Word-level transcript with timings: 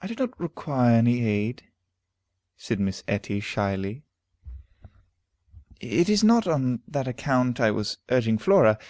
"I 0.00 0.08
do 0.08 0.16
not 0.16 0.40
require 0.40 0.96
any 0.96 1.24
aid," 1.24 1.62
said 2.56 2.80
Miss 2.80 3.04
Etty 3.06 3.38
shyly. 3.38 4.02
"It 5.80 6.08
is 6.08 6.24
not 6.24 6.48
on 6.48 6.82
that 6.88 7.06
account 7.06 7.60
I 7.60 7.70
was 7.70 7.98
urging 8.10 8.36
Flora. 8.36 8.80